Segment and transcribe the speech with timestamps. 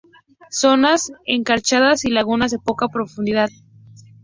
[0.49, 3.49] Zonas encharcadas y lagunas de poca profundidad.